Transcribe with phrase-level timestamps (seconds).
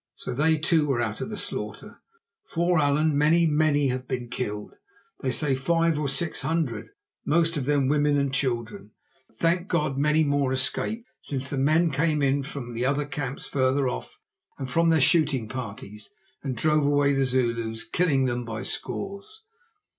[0.15, 2.01] So they too were out of the slaughter,
[2.47, 6.89] for, Allan, many, many have been killed—they say five or six hundred,
[7.23, 8.93] most of them women and children.
[9.27, 9.99] But thank God!
[9.99, 14.19] many more escaped, since the men came in from the other camps farther off
[14.57, 16.09] and from their shooting parties,
[16.41, 19.43] and drove away the Zulus, killing them by scores."